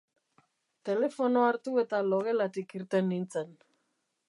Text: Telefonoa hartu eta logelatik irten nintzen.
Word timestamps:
Telefonoa 0.89 1.51
hartu 1.51 1.75
eta 1.83 2.01
logelatik 2.07 2.75
irten 2.81 3.09
nintzen. 3.13 3.57